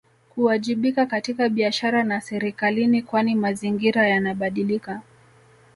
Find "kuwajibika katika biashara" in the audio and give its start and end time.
0.29-2.03